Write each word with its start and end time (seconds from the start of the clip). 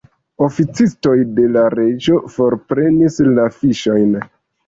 Oficistoj 0.43 1.11
de 1.39 1.43
la 1.57 1.65
reĝo 1.73 2.17
forprenis 2.37 3.19
la 3.37 3.47
fiŝojn. 3.59 4.19